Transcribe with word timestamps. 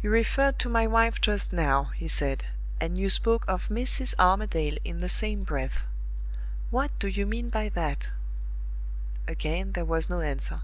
"You 0.00 0.08
referred 0.08 0.58
to 0.60 0.70
my 0.70 0.86
wife 0.86 1.20
just 1.20 1.52
now," 1.52 1.90
he 1.96 2.08
said; 2.08 2.46
"and 2.80 2.96
you 2.96 3.10
spoke 3.10 3.44
of 3.46 3.68
Mrs. 3.68 4.14
Armadale 4.18 4.78
in 4.82 5.00
the 5.00 5.10
same 5.10 5.42
breath. 5.42 5.86
What 6.70 6.90
do 6.98 7.06
you 7.06 7.26
mean 7.26 7.50
by 7.50 7.68
that?" 7.68 8.12
Again 9.28 9.72
there 9.72 9.84
was 9.84 10.08
no 10.08 10.22
answer. 10.22 10.62